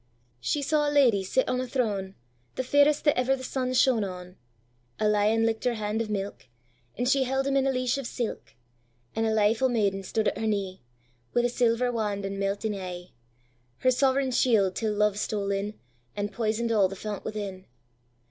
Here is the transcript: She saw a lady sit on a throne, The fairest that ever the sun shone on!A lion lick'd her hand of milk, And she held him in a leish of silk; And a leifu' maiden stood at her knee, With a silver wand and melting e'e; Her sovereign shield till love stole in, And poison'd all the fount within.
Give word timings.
She 0.39 0.63
saw 0.63 0.89
a 0.89 0.91
lady 0.91 1.23
sit 1.23 1.47
on 1.47 1.61
a 1.61 1.67
throne, 1.67 2.15
The 2.55 2.63
fairest 2.63 3.03
that 3.03 3.15
ever 3.15 3.35
the 3.35 3.43
sun 3.43 3.75
shone 3.75 4.03
on!A 4.03 5.07
lion 5.07 5.45
lick'd 5.45 5.63
her 5.65 5.75
hand 5.75 6.01
of 6.01 6.09
milk, 6.09 6.47
And 6.97 7.07
she 7.07 7.21
held 7.25 7.45
him 7.45 7.55
in 7.55 7.67
a 7.67 7.71
leish 7.71 7.99
of 7.99 8.07
silk; 8.07 8.55
And 9.15 9.27
a 9.27 9.29
leifu' 9.31 9.69
maiden 9.69 10.01
stood 10.01 10.27
at 10.29 10.39
her 10.39 10.47
knee, 10.47 10.81
With 11.33 11.45
a 11.45 11.49
silver 11.49 11.91
wand 11.91 12.25
and 12.25 12.39
melting 12.39 12.73
e'e; 12.73 13.13
Her 13.77 13.91
sovereign 13.91 14.31
shield 14.31 14.75
till 14.75 14.95
love 14.95 15.19
stole 15.19 15.51
in, 15.51 15.75
And 16.15 16.33
poison'd 16.33 16.71
all 16.71 16.87
the 16.87 16.95
fount 16.95 17.23
within. 17.23 17.67